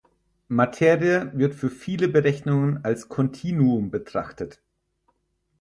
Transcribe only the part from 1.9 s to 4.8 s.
Berechnungen als Kontinuum betrachtet.